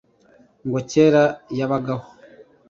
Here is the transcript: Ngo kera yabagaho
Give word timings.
Ngo 0.65 0.79
kera 0.91 1.23
yabagaho 1.57 2.07